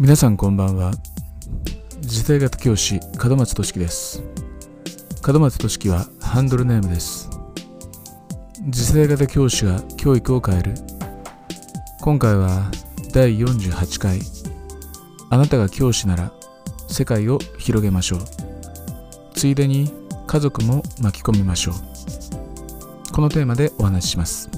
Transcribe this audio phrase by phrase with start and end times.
[0.00, 0.92] 皆さんこんばんは。
[2.00, 4.22] 次世型教師門松俊樹です。
[5.28, 7.28] 門松俊樹はハンドルネームです。
[8.72, 10.74] 次世型教師が教育を変える。
[12.00, 12.70] 今回は
[13.12, 14.20] 第48回。
[15.28, 16.32] あなたが教師なら
[16.88, 18.20] 世界を広げましょう。
[19.34, 19.92] ついでに
[20.26, 23.12] 家族も巻き込みましょう。
[23.12, 24.48] このテーマでお話しします。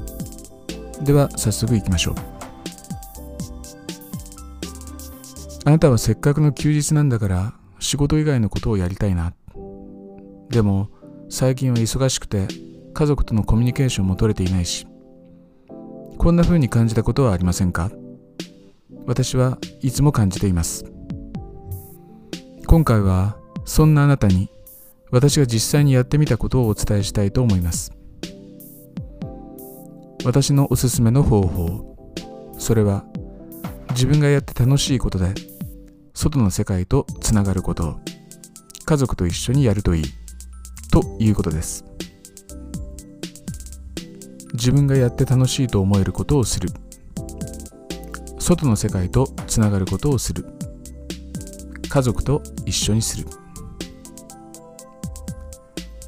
[1.02, 2.31] では早速いきましょう。
[5.64, 9.32] あなたはせっかくの休日なんだから仕事以外のことをやりたいな。
[10.50, 10.90] でも
[11.28, 12.48] 最近は忙しくて
[12.92, 14.86] 家族とのコミュニケーションも取れていないし
[16.18, 17.90] こんな風に感じたことはありませんか？
[19.06, 20.84] 私はいつも感じています。
[22.66, 24.50] 今回はそんなあなたに
[25.10, 27.92] 私が実際にやってみたことをお伝えしたいと思います。
[30.24, 31.96] 私のおすすめの方法
[32.58, 33.04] それは
[33.90, 35.34] 自分がやって楽しいことで
[36.14, 37.98] 外の世界とつながること。
[38.84, 40.04] 家族と一緒にやるといい。
[40.90, 41.84] ということです。
[44.52, 46.68] 自分がやって楽しいと思えることをする。
[48.38, 50.44] 外の世界とつながることをする。
[51.88, 53.26] 家族と一緒にする。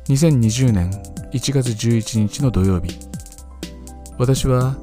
[0.08, 0.90] 2020年
[1.32, 2.98] 1月11日の土曜日。
[4.18, 4.76] 私は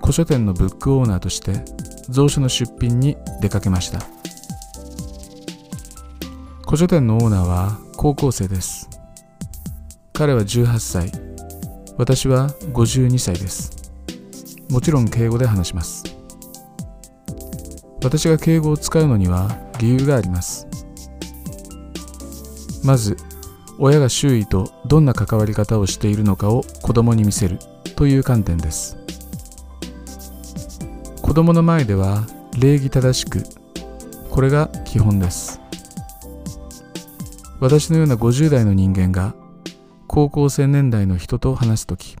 [0.00, 1.64] 古書店のブックオーナーとして
[2.14, 4.15] 蔵書の出品に出かけました。
[6.66, 8.90] 古書店のオーナーは高校生です。
[10.12, 11.12] 彼は18歳。
[11.96, 13.92] 私は52歳です。
[14.68, 16.02] もちろん敬語で話します。
[18.02, 20.66] 私が敬語を使うのには理由があります。
[22.82, 23.16] まず
[23.78, 27.60] 親が周囲とどんな関わり方をしているのかを子供に見せる
[27.94, 28.98] という観点です。
[31.22, 32.26] 子供の前では
[32.58, 33.44] 礼儀正しく
[34.30, 35.60] これが基本です。
[37.58, 39.34] 私のような50代の人間が
[40.06, 42.16] 高校生年代の人と話すとき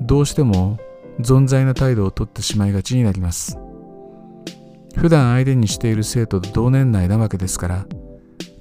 [0.00, 0.78] どうしても
[1.20, 3.58] 存在な態度をとってしまいがちになります。
[4.96, 7.86] 普段相手にしている生徒と同年代なわけですから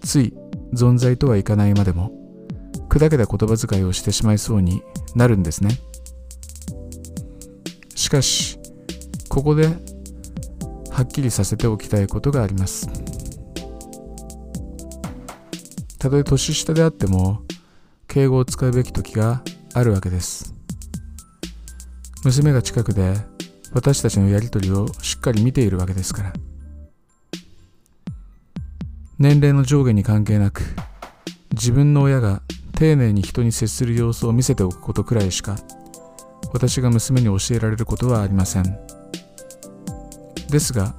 [0.01, 0.33] つい
[0.73, 2.11] 存在とはいかないまでも
[2.87, 4.81] 砕けた言葉遣いをしてしまいそうに
[5.15, 5.71] なるんですね。
[7.95, 8.59] しかし
[9.27, 9.67] ここで
[10.89, 13.08] はっきりさせておきたいことがあります。
[15.99, 17.43] たとえ年下であっても
[18.07, 19.43] 敬語を使うべき時が
[19.73, 20.53] あるわけです。
[22.23, 23.15] 娘が近くで
[23.73, 26.33] 私たちのやりとりをしっかり見ているわけですから。
[29.19, 30.61] 年齢の上下に関係なく
[31.51, 32.41] 自分の親が
[32.75, 35.57] 丁寧に人に接する様子を見せておくことくらいしか
[36.53, 38.79] 私が娘に教えられることはありません。
[40.49, 40.95] ですが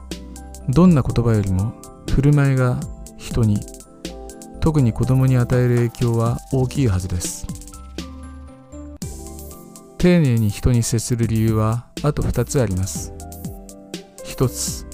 [0.68, 1.72] どんな言葉よりも
[2.10, 2.78] 振る舞いが
[3.16, 3.58] 人に
[4.60, 7.46] 特に子供に与える影響は大きいはずです。
[9.98, 13.12] 丁寧に人に接する理由はあと2つあります。
[14.24, 14.86] 1つ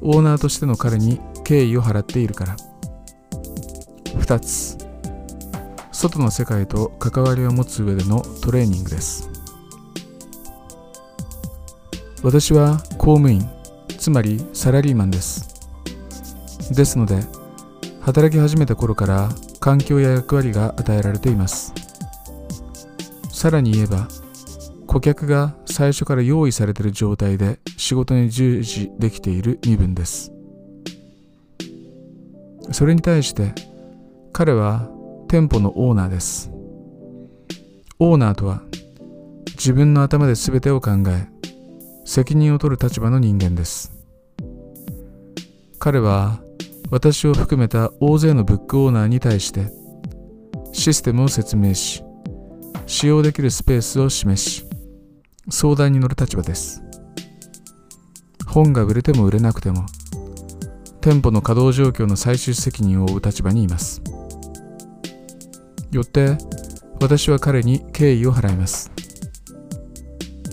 [0.00, 2.56] オーナーとしての彼に敬意を払っているから。
[4.16, 4.78] 2つ
[5.92, 9.28] 外の世界と関わりを持つ上でのトレーニングです。
[12.22, 13.48] 私は公務員
[13.98, 15.48] つまりサラリーマンです。
[16.72, 17.20] ですので
[18.02, 19.28] 働き始めた頃から
[19.60, 21.72] 環境や役割が与えられています。
[23.32, 24.08] さらに言えば
[24.86, 30.32] 顧客が最初から用意されている状態で仕事に従事できている身分です。
[32.72, 33.54] それに対して
[34.32, 34.90] 彼は
[35.28, 36.50] 店舗のオーナーです。
[38.00, 38.62] オーナーとは
[39.52, 41.28] 自分の頭で全てを考え
[42.04, 43.92] 責任を取る立場の人間です。
[45.78, 46.40] 彼は
[46.92, 49.72] 私を含めた大勢のブックオーナーに対して
[50.74, 52.04] システムを説明し
[52.86, 54.66] 使用できるスペースを示し
[55.48, 56.82] 相談に乗る立場です。
[58.46, 59.86] 本が売れても売れなくても
[61.00, 64.02] 店舗の稼働状況の最終責任を負う立場にいます。
[65.92, 66.36] よって
[67.00, 68.92] 私は彼に敬意を払います。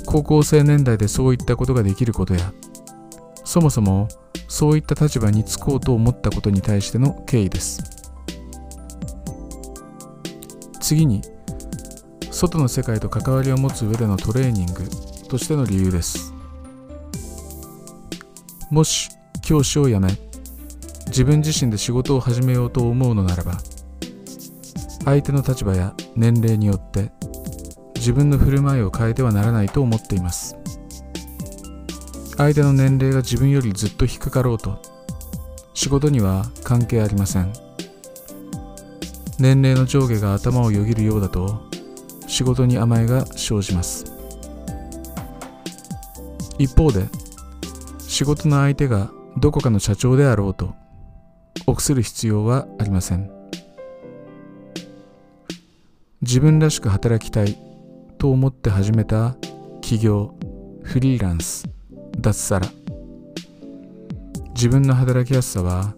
[0.06, 2.54] 高校生年代でそういったことができることや
[3.44, 4.08] そもそも
[4.50, 7.82] そういった立場につこうと思ったことに対しての敬意です。
[10.82, 11.22] 次に
[12.32, 14.90] 外の世界と関わりを持つ上でのトレーニング
[15.30, 16.34] としての理由です。
[18.72, 19.10] もし
[19.44, 20.10] 教師を辞め
[21.08, 23.58] 自分自身で仕事を始めようと思うのならば
[25.06, 27.12] 相手の立場や年齢によって
[27.96, 30.56] 自分の振る舞いを変えてはならないと思っています。
[32.40, 34.82] 相手の年齢が自分よりずっと低かろうと
[35.74, 37.52] 仕事には関係ありません。
[39.38, 41.70] 年齢の上下が頭をよぎるようだと
[42.28, 44.06] 仕事に甘えが生じます。
[46.58, 47.08] 一方で
[48.08, 50.74] 仕事の相手がどこかの社長であろうと
[51.68, 53.30] 臆する必要はありません。
[56.22, 57.58] 自分らしく働きたい
[58.18, 59.36] と思って始めた
[59.82, 60.36] 起業
[60.84, 61.68] フリーランス。
[62.22, 62.68] 脱サラ。
[64.54, 65.96] 自分の働きやすさは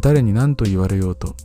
[0.00, 1.36] 誰に何と言われようと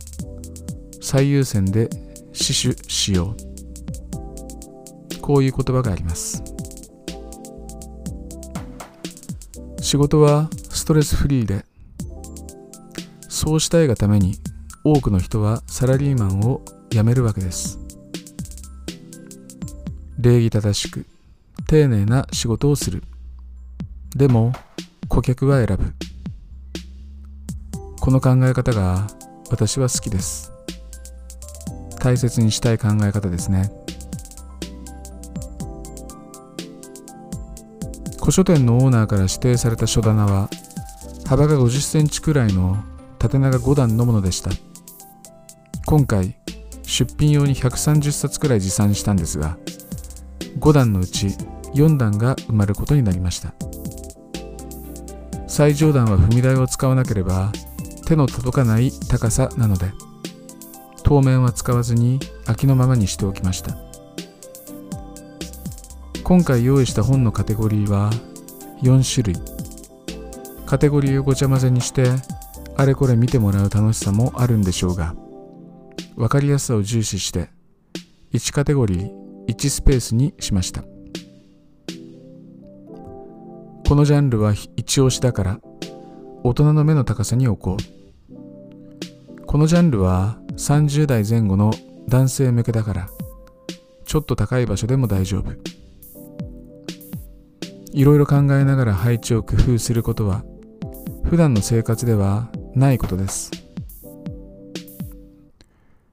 [1.00, 1.88] 最優先で
[2.32, 5.20] 死守しよう。
[5.20, 6.42] こういう言葉があります。
[9.80, 11.64] 仕事はストレスフリーで
[13.28, 14.34] そうしたいがために
[14.82, 17.78] 多くの人はサラリーマンを辞めるわけです。
[20.18, 21.06] 礼儀正しく
[21.68, 23.04] 丁寧な仕事をする。
[24.16, 24.52] でも
[25.08, 25.94] 顧客は選ぶ。
[28.00, 29.06] この考え方が
[29.50, 30.52] 私は好きです。
[31.98, 33.70] 大切にしたい考え方ですね。
[38.20, 40.48] 古書店のオーナーから指定された書棚は
[41.26, 42.76] 幅が50センチくらいの
[43.18, 44.50] 縦長5段のものでした。
[45.86, 46.36] 今回
[46.82, 49.58] 出品用に130冊くらい持参したんですが
[50.58, 51.28] 5段のうち
[51.74, 53.54] 4段が埋まることになりました。
[55.50, 57.50] 最上段は踏み台を使わなければ
[58.06, 59.90] 手の届かない高さなので
[61.02, 63.76] 当面は使わずに空きのままにしておきました。
[66.22, 68.10] 今回用意した本のカテゴリーは
[68.82, 69.42] 4種類。
[70.66, 72.04] カテゴリーをごちゃ混ぜにして
[72.76, 75.16] あれこれ見てもらう楽しさもあるんでしょうが
[76.14, 77.48] 分かりやすさを重視して
[78.32, 80.84] 1カテゴリー1スペースにしました。
[83.90, 85.60] このジャンルは一押しだから
[86.44, 89.46] 大人の目の高さに置こう。
[89.46, 91.72] このジャンルは30代前後の
[92.06, 93.08] 男性向けだから
[94.04, 95.50] ちょっと高い場所でも大丈夫。
[97.92, 100.44] いろいろ考えながら配置を工夫することは
[101.24, 103.50] 普段の生活ではないことです。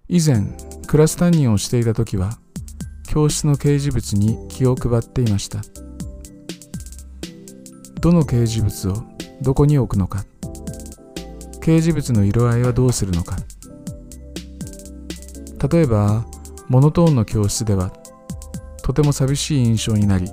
[0.09, 0.47] 以前
[0.88, 2.39] クラス担任をしていた時は
[3.07, 5.86] 教室の掲示物に気を配っていました。
[7.99, 9.03] どの掲示物を
[9.41, 10.23] どこに置くのか。
[11.61, 13.35] 掲示物の色合いはどうするのか。
[15.71, 16.25] 例えば
[16.69, 17.91] モノトーンの教室では
[18.83, 20.29] とても寂しい印象になり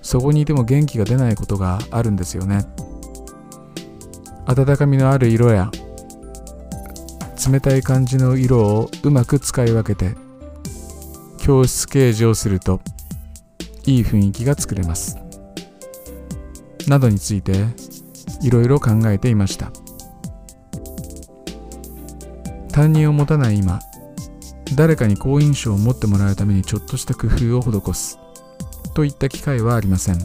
[0.00, 2.66] そこにいても元気が出ないことがあるんですよね。
[4.46, 5.70] 温かみのある色や
[7.48, 10.16] 冷たい感じの色をうまく使い分けて
[11.38, 12.80] 教室掲示をすると
[13.86, 15.29] いい雰囲気が作れます。
[16.90, 17.52] などについて
[18.42, 19.70] いろいろ考えていました。
[22.72, 23.78] 担任を持たない今
[24.74, 28.18] 誰かに好印象を持ってもらうためにちょっとした工夫を施す
[28.94, 30.18] といった機会はありません。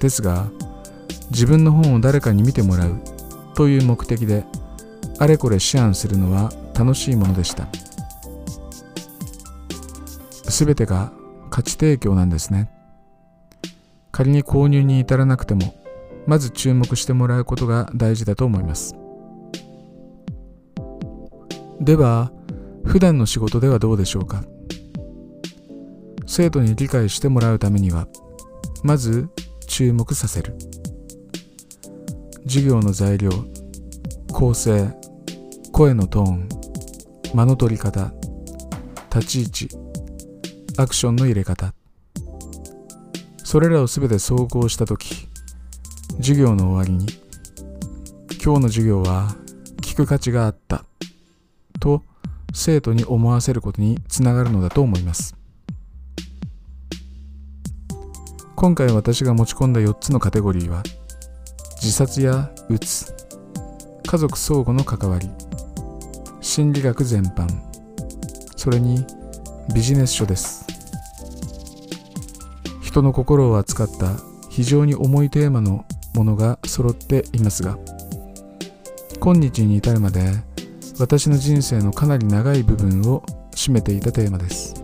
[0.00, 0.48] ですが
[1.30, 3.00] 自分の本を誰かに見てもらう
[3.54, 4.44] という目的で
[5.18, 7.68] あれこれ思案するのは楽しいものでした。
[10.42, 11.12] 全てが
[11.50, 12.75] 価値提供なんですね。
[14.16, 15.74] 仮に購入に至らなくても
[16.26, 18.94] まず注目してもらうことが大事だと思います。
[21.82, 22.32] では
[22.82, 24.42] 普段の仕事ではどうでしょうか？
[26.26, 28.08] 生徒に理解してもらうためには
[28.82, 29.28] まず
[29.66, 30.56] 注目させる。
[32.46, 33.28] 授業の材料
[34.32, 34.96] 構成
[35.72, 36.48] 声のトーン
[37.34, 38.14] 間の取り方
[39.14, 39.68] 立ち位置
[40.78, 41.74] アクションの入れ方。
[43.46, 45.28] それらを全て総合した時
[46.16, 47.06] 授業の終わりに
[48.44, 49.36] 今日の授業は
[49.82, 50.84] 聞く価値があった
[51.78, 52.02] と
[52.52, 55.36] 生徒に思わせることにつながるのだと思います。
[58.56, 60.82] 今回私が持ち込んだ4つのカテゴリーは
[61.76, 63.14] 自殺やうつ
[64.04, 65.30] 家族相互の関わり
[66.40, 67.46] 心理学全般
[68.56, 69.06] それに
[69.72, 70.65] ビジネス書です。
[72.96, 74.16] 人の心を扱った
[74.48, 75.84] 非常に重いテーマの
[76.14, 77.76] ものが揃っていますが
[79.20, 80.32] 今日に至るまで
[80.98, 84.74] 私の人生のかなり長い部分を占めていたテーマです。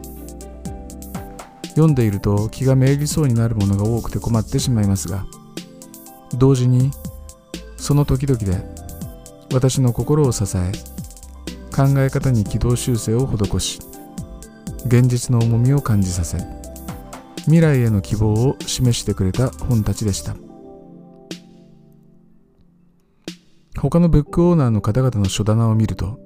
[1.70, 5.24] 読んでいると気がめいりそうになるものが多くて困ってしまいますが
[6.34, 6.90] 同時に
[7.78, 8.62] その時々で
[9.54, 10.70] 私の心を支え
[11.74, 13.80] 考え方に軌道修正を施し
[14.84, 16.61] 現実の重みを感じさせ
[17.44, 20.36] 未来への希望を示してくれた本たちでした。
[23.78, 26.20] 他のブックオーナーの方々の書棚を見ると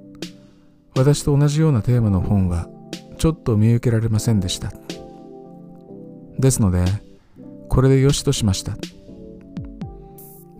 [0.95, 2.67] 私と同じようなテーマの本は
[3.17, 4.71] ちょっと見受けられませんでした。
[6.37, 6.85] ですので
[7.67, 8.77] これでよしとしました。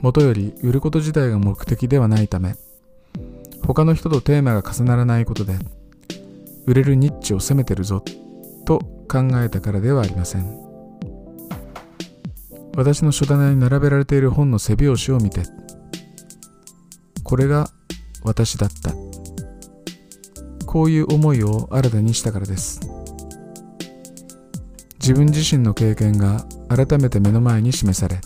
[0.02, 2.56] もとより売ること自体が目的ではないため
[3.66, 5.56] 他の人とテーマが重ならないことで
[6.66, 8.04] 売れるニッチを攻めてるぞ。
[8.68, 10.68] と考えたからではありません。
[12.76, 15.42] 私の書棚に並べられている本の背表紙を見て
[17.24, 17.70] これが
[18.24, 18.92] 私だった。
[20.66, 22.82] こういう思いを新たにしたからです。
[25.00, 28.20] 自分自身の経験が改めて目の前に示され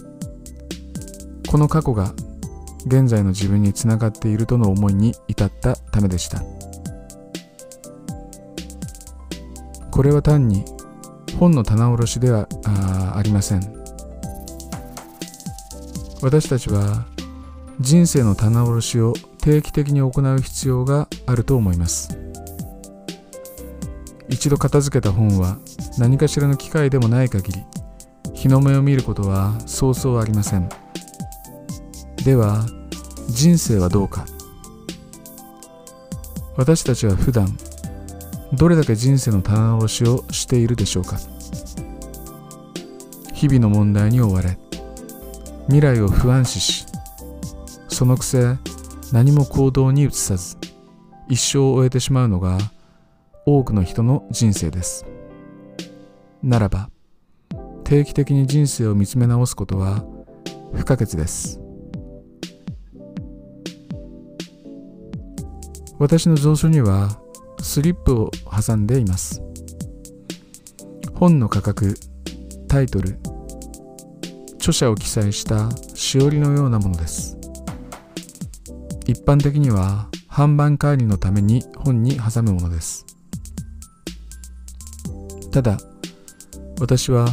[1.47, 2.11] この過去が
[2.87, 6.41] 現在の自分につながっているとの思いに至ったためでした。
[9.91, 10.63] これは単に
[11.37, 13.61] 本の棚卸しではあありません。
[16.21, 17.05] 私たちは
[17.79, 22.17] 人生の棚卸しを定期的に行う必要があると思います。
[24.29, 25.57] 一度片付けた本は
[25.97, 27.63] 何かしらの機会でもない限り
[28.33, 30.69] 日の目を見ることはそうそうありません。
[32.23, 32.65] では
[33.29, 34.25] 人生はどうか。
[36.55, 37.47] 私たちは普段
[38.53, 41.17] どれだけ人生の棚卸しをしているでしょうか。
[43.33, 44.55] 日々の問題に追われ
[45.65, 46.85] 未来を不安視し
[47.87, 48.55] そのくせ
[49.11, 50.57] 何も行動に移さず
[51.27, 52.59] 一生を終えてしまうのが
[53.47, 55.07] 多くの人の人生です。
[56.43, 56.91] ならば
[57.83, 60.05] 定期的に人生を見つめ直すことは
[60.73, 61.59] 不可欠です。
[65.97, 67.19] 私の蔵書には
[67.61, 69.41] スリップを挟んでいます。
[71.13, 71.95] 本の価格
[72.67, 73.19] タイトル
[74.55, 77.37] 著者を記載したしおりのようなものです。
[79.05, 83.05] 一般的には販売管理のために本に挟むものです。
[85.51, 85.77] ただ
[86.79, 87.27] 私は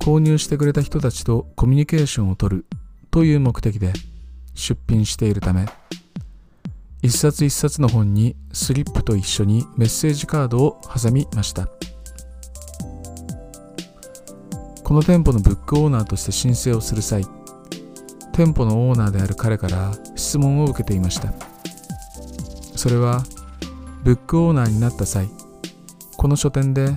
[0.00, 2.66] 購入してくれた人たちとコミュニケーションをとる
[3.10, 3.92] という目的で
[4.54, 5.66] 出品しているため
[7.02, 11.68] 一冊一冊の本にスリップと一緒にメッセージカードを挟みました。
[14.84, 17.24] この店舗のブックオーナーとして申請をする際
[18.32, 21.32] 店舗のオーナーである彼から質問を受けていました。
[22.76, 23.24] それは
[24.04, 25.28] ブックオーナーになった際
[26.16, 26.96] この書店で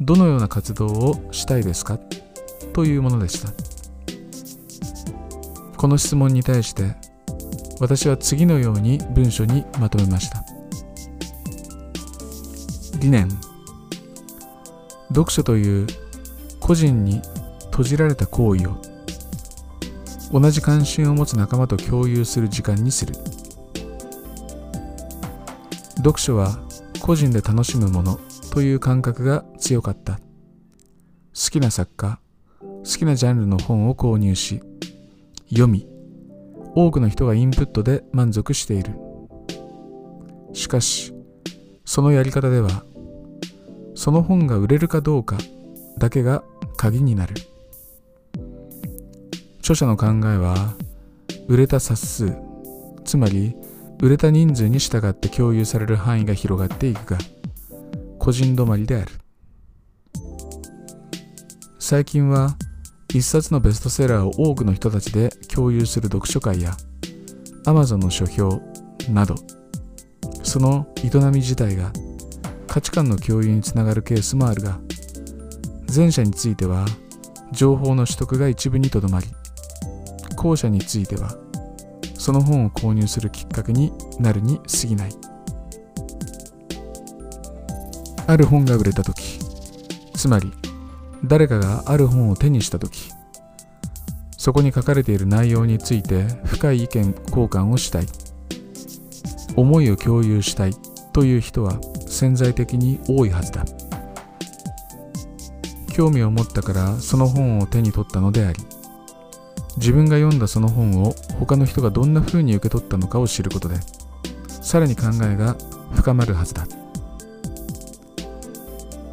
[0.00, 1.98] どのような活動をしたいですか？
[2.74, 3.50] というものでした。
[5.78, 6.94] この質問に対して
[7.80, 10.44] 私は次のように文書にまとめました。
[13.00, 13.28] 理念。
[15.08, 15.86] 読書という
[16.60, 17.22] 個人に
[17.70, 18.76] 閉じられた行為を
[20.32, 23.14] 同じ関心を持つ仲間と共有する時間にする。
[25.98, 26.58] 読書は
[27.00, 28.18] 個人で楽しむもの
[28.52, 30.14] という感覚が強かった。
[30.14, 32.18] 好きな作家
[32.60, 34.62] 好きなジャンルの本を購入し
[35.50, 35.86] 読み
[36.76, 38.92] 多くの人がインプットで満足している。
[40.52, 41.14] しかし
[41.86, 42.84] そのやり方では
[43.94, 45.38] その本が売れるかどうか
[45.96, 46.44] だけが
[46.76, 47.34] 鍵になる。
[49.60, 50.74] 著者の考えは
[51.48, 52.36] 売れた冊数
[53.04, 53.56] つまり
[54.00, 57.18] 売れた人数に従って共有される範囲が広がっていくが
[58.18, 59.10] 個人止まりである。
[61.78, 62.56] 最近は
[63.16, 66.76] 一冊のベストセラーを多くの人たちで共有する読書会や
[67.64, 68.60] Amazon の書評
[69.10, 69.34] など。
[70.42, 71.92] その営み自体が
[72.66, 74.78] 価値観の共有につながるケースもあるが
[75.94, 76.86] 前者については
[77.52, 79.26] 情報の取得が一部にとどまり
[80.36, 81.34] 後者については
[82.14, 85.12] その本を購入するきっかけになるに過ぎない。
[88.28, 89.40] ある本が売れた時
[90.14, 90.52] つまり
[91.24, 93.10] 誰かがある本を手にした時
[94.36, 98.06] そこに書かれている内容について深い意見交換をしたい。
[99.56, 100.74] 思いを共有したい
[101.12, 103.64] という人は潜在的に多いはずだ。
[105.92, 108.62] 興味を持ったからその本を手に取ったのであり
[109.78, 113.76] 自分が読んだその本を他の人がどんな風に受け取ったのかを知ることで
[114.46, 115.56] さらに考えが
[115.94, 116.66] 深まるはずだ。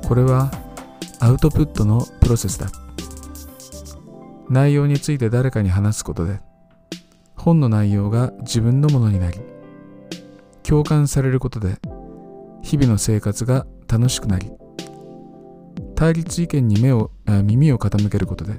[0.05, 0.51] これは
[1.23, 2.69] アウトプットのプロセスだ。
[4.49, 6.41] 内容について誰かに話すことで
[7.37, 9.39] 本の内容が自分のものになり
[10.63, 11.77] 共感されることで
[12.61, 14.51] 日々の生活が楽しくなり
[15.95, 17.09] 対立意見に目を
[17.45, 18.55] 耳を傾けることで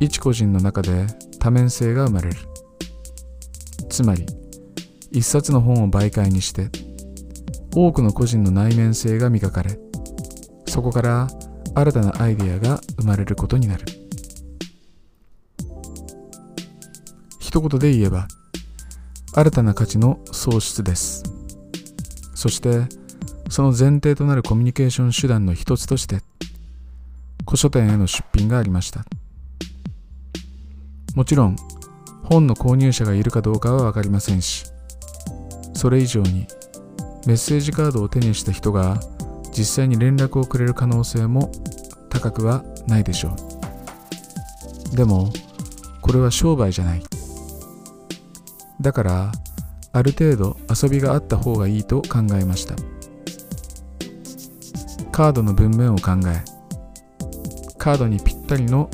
[0.00, 1.06] 一個人の中で
[1.38, 2.36] 多面性が生まれる。
[3.88, 4.26] つまり
[5.12, 6.68] 一冊の本を媒介にして
[7.76, 9.78] 多くの個人の内面性が磨かれ
[10.68, 11.28] そこから
[11.74, 13.84] 新たなアイデアが生まれることになる。
[17.40, 18.28] 一言で言えば
[19.34, 21.24] 新たな価値の創出です。
[22.34, 22.82] そして
[23.48, 26.20] その前提となるコミュニケーション手段の一つとして
[27.44, 29.04] 古書店への出品がありました。
[31.18, 31.56] もちろん
[32.22, 34.66] 本の購入者がいるかどうかは分かりませんし
[35.74, 36.46] それ以上に
[37.26, 39.00] メッセージカードを手にした人が
[39.58, 41.50] 実際に連絡をくれる可能性も
[42.10, 43.34] 高くはないでしょ
[44.92, 44.96] う。
[44.96, 45.32] でも
[46.00, 47.02] これは商売じゃない。
[48.80, 49.32] だから
[49.92, 52.76] ある程度遊びがあった方がいいと考えました。
[55.10, 56.44] カードの文面を考え
[57.76, 58.88] カードにぴったりの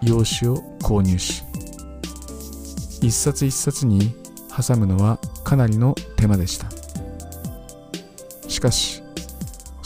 [0.00, 1.42] 用紙を購入し
[3.02, 4.14] 一冊一冊に
[4.56, 6.68] 挟むのはかなりの手間でした。
[8.48, 9.03] しかし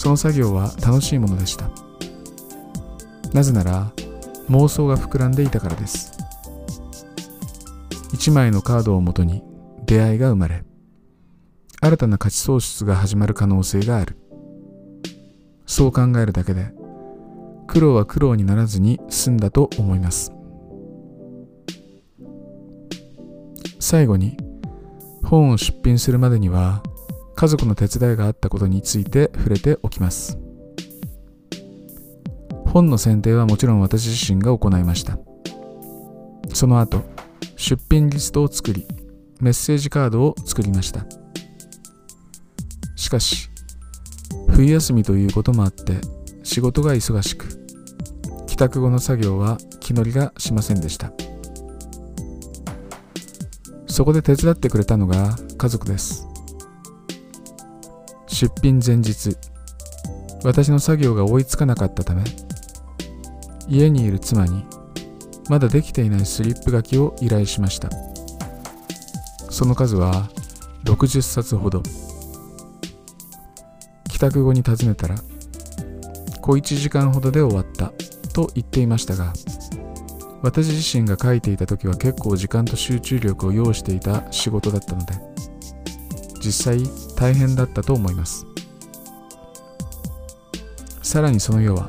[0.08, 1.68] その作業は楽しいものでした。
[3.34, 3.92] なぜなら
[4.48, 6.12] 妄想が膨らんでいたからです。
[8.14, 9.42] 1枚のカードをもとに
[9.84, 10.64] 出会いが生まれ
[11.82, 14.16] 新たな価値創出が始まる可能性がある。
[15.66, 16.72] そう考えるだけで
[17.66, 20.32] 苦労は苦労にならずに済んだと思います。
[23.78, 24.38] 最後に
[25.22, 26.82] 本を出品するまでには
[27.38, 30.40] 家族の手伝いがあったことについて触れておきます。
[32.66, 35.20] 本の選定はもちろん私自身が行いました。
[36.52, 37.04] その後
[37.54, 38.88] 出品リストを作り
[39.40, 41.06] メッセージカードを作りました。
[42.96, 43.48] しかし
[44.48, 46.00] 冬休みということもあって
[46.42, 47.46] 仕事が忙しく
[48.48, 51.12] 帰宅後の作業は気乗りがしませんでした。
[53.86, 56.28] そこで手伝ってくれたのが家族です。
[58.38, 59.36] 出品前日。
[60.44, 62.22] 私の作業が追いつかなかったため
[63.66, 64.64] 家にいる妻に
[65.48, 67.90] まだできていないスリップ書きを依頼しました。
[69.50, 70.28] その数は
[70.84, 71.82] 60冊ほど。
[74.08, 75.16] 帰宅後に尋ねたら
[76.40, 77.92] 小1時間ほどで終わった
[78.32, 79.32] と言っていましたが
[80.42, 85.14] 私自身が書いていた時は結構時間と集中力を要していた仕事だったので
[86.40, 88.46] 実際大変だったと思います。
[91.02, 91.88] さらにその夜は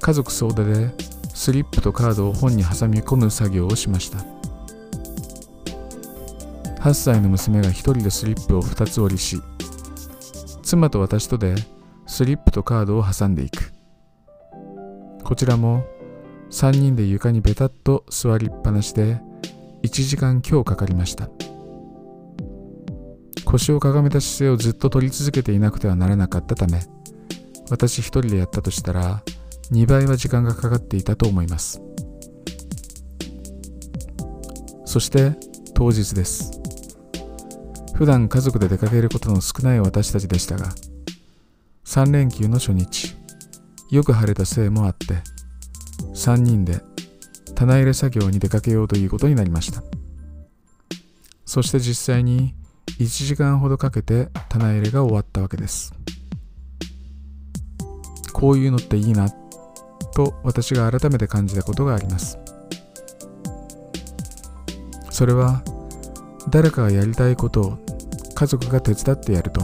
[0.00, 0.90] 家族総出で
[1.32, 4.18] スリップとカードを本に挟み込む作業をしました。
[6.82, 9.40] 8歳の娘が1人でスリップを2つ折りし
[10.62, 11.54] 妻と私とで
[12.06, 13.72] スリップとカードを挟んでいく。
[15.22, 15.86] こちらも
[16.50, 19.22] 3人で床にベタっと座りっぱなしで
[19.84, 21.30] 1時間強かかりました。
[23.44, 26.80] 腰をかがめた姿勢をずっと取り続けていなくてはならなかったため
[27.70, 29.22] 私一人でやったとしたら
[29.72, 31.80] 2倍は時間がかかっていたと思います。
[34.84, 35.36] そして
[35.74, 36.60] 当日です。
[37.94, 40.68] 普段家族で出かけることの少ない私たちでしたが
[41.84, 43.16] 3連休の初日
[43.90, 45.14] よく晴れたせいもあって
[46.12, 46.80] 3人で
[47.54, 49.82] 棚入れ作業に出かけようということになりました。
[51.44, 52.54] そして実際に
[52.98, 55.92] 1時間ほどかけて棚入れが終わったわけです。
[58.32, 59.28] こういうのっていいな
[60.14, 62.38] と私が改めて感じたことがあります。
[65.10, 65.62] それは
[66.50, 67.78] 誰かがやりたいことを
[68.34, 69.60] 家族が手伝ってやると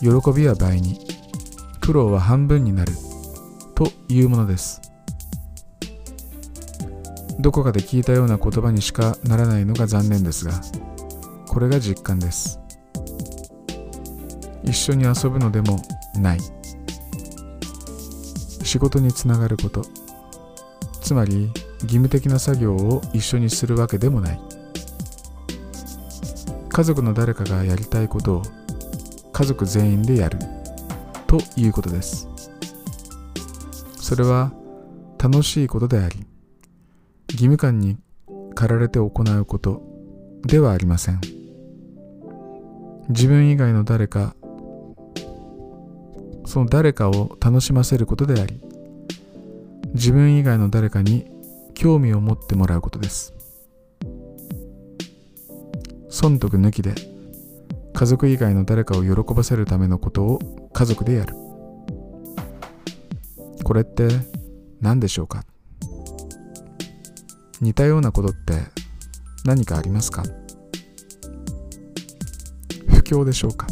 [0.00, 0.98] 喜びは倍に
[1.80, 2.92] 苦労は半分になる
[3.74, 4.80] というものです。
[7.40, 10.52] どこかで聞いたような言葉にしかならないのが残念ですが
[11.52, 12.58] これが実感です。
[14.64, 15.76] 一緒に遊ぶのでも
[16.16, 16.38] ない。
[18.62, 19.84] 仕事につながること。
[21.02, 21.50] つまり
[21.82, 24.40] 義務的な作業を一緒にするわけでもない。
[26.70, 28.42] 家族の誰かがやりたいことを
[29.34, 30.38] 家族全員でやる。
[31.26, 32.30] ということです。
[33.98, 34.54] それは
[35.22, 36.16] 楽しいことであり
[37.28, 37.98] 義務感に
[38.54, 39.82] 駆られて行うこと
[40.46, 41.31] ではありません。
[43.08, 44.34] 自分以外の誰か
[46.46, 48.60] その誰かを楽しませることであり
[49.94, 51.30] 自分以外の誰かに
[51.74, 53.34] 興味を持ってもらうことです。
[56.08, 56.94] 損得抜きで
[57.94, 61.34] 家族以外の誰かを喜ばせるためのことを家族でやる。
[63.64, 64.08] これって
[64.80, 65.44] 何でしょうか？
[67.60, 68.54] 似たようなことって
[69.44, 70.24] 何かありますか？
[73.12, 73.66] 標でしょうか？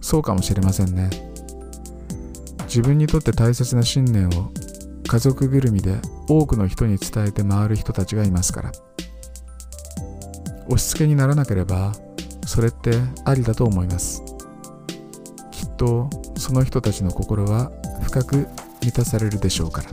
[0.00, 1.10] そうかもしれませんね。
[2.64, 4.50] 自分にとって大切な信念を
[5.06, 5.96] 家族ぐるみで
[6.28, 8.72] 多くの人に伝えて回る人たちがいますから。
[10.66, 11.92] 押し付けにならなければ
[12.46, 12.92] それって
[13.24, 14.22] ありだと思います。
[15.50, 17.70] きっとその人たちの心は
[18.02, 18.46] 深く
[18.80, 19.90] 満たされるでしょうから。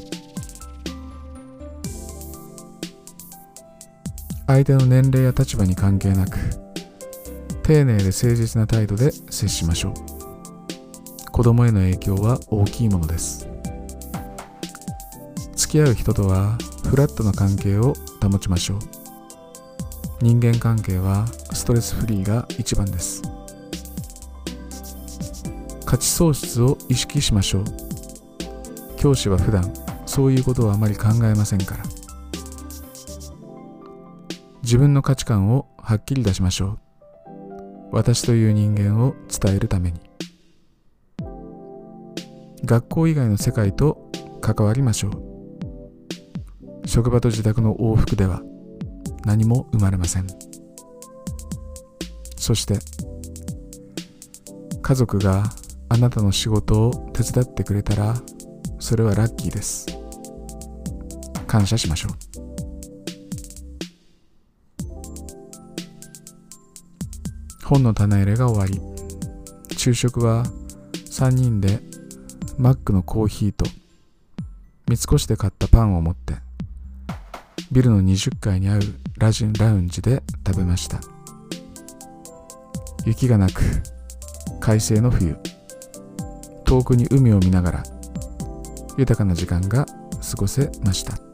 [4.48, 6.38] 相手の年齢や立場に関係なく
[7.68, 11.32] 丁寧で誠実な態度で接しましょう。
[11.32, 13.46] 子供への影響は大きいものです。
[15.54, 16.58] 付き合う人とは
[16.90, 18.80] フラットな関係を保ちましょう。
[20.22, 23.22] 人間関係はストレスフリーが一番です。
[25.84, 27.64] 価値喪失を意識しましょう。
[28.96, 29.74] 教師は普段
[30.06, 31.84] そういうことをあまり考えませんから。
[34.64, 36.87] 自分の価値観をはっきり出しましょう。
[37.98, 40.00] 私という人間を伝えるために。
[42.64, 46.88] 学校以外の世界と関わりましょう。
[46.88, 48.44] 職場と自宅の往復では
[49.26, 50.28] 何も生まれません。
[52.36, 52.78] そして
[54.84, 55.46] 家族が
[55.90, 58.14] あなたの仕事を手伝ってくれたら
[58.78, 59.88] それはラッキーです。
[61.48, 62.10] 感謝しましょ
[62.44, 62.47] う。
[67.68, 68.82] 本の棚入れが終わり
[69.76, 70.46] 昼食は
[70.94, 71.82] 3人で
[72.58, 73.66] マックのコーヒーと
[74.88, 76.36] 三越で買ったパンを持って
[77.70, 81.02] ビルの20階にあるラジンラウンジで食べました。
[83.06, 83.62] 雪がなく
[84.62, 85.38] 快晴の冬。
[86.64, 87.84] 遠くに海を見ながら
[88.98, 91.27] 豊かな時間が過ごせました。